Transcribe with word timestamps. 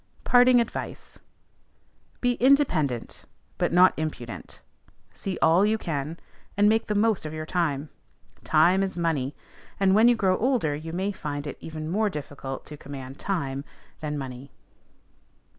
PARTING 0.23 0.59
ADVICE. 0.59 1.19
Be 2.21 2.33
independent, 2.41 3.25
but 3.59 3.71
not 3.71 3.93
impudent. 3.97 4.63
See 5.13 5.37
all 5.43 5.63
you 5.63 5.77
can, 5.77 6.19
and 6.57 6.67
make 6.67 6.87
the 6.87 6.95
most 6.95 7.23
of 7.23 7.35
your 7.35 7.45
time; 7.45 7.89
"time 8.43 8.81
is 8.81 8.97
money;" 8.97 9.35
and, 9.79 9.93
when 9.93 10.07
you 10.07 10.15
grow 10.15 10.39
older, 10.39 10.75
you 10.75 10.91
may 10.91 11.11
find 11.11 11.45
it 11.45 11.57
even 11.59 11.87
more 11.87 12.09
difficult 12.09 12.65
to 12.65 12.77
command 12.77 13.19
time 13.19 13.63
than 13.99 14.17
money. 14.17 14.49